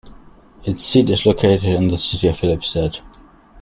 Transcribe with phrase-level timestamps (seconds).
[0.63, 2.99] Its seat is located in the city of Filipstad.